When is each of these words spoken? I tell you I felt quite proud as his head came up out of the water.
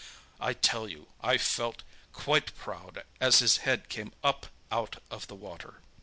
I 0.39 0.53
tell 0.53 0.89
you 0.89 1.09
I 1.21 1.37
felt 1.37 1.83
quite 2.11 2.55
proud 2.57 3.03
as 3.19 3.37
his 3.37 3.57
head 3.57 3.87
came 3.87 4.13
up 4.23 4.47
out 4.71 4.99
of 5.11 5.27
the 5.27 5.35
water. 5.35 5.81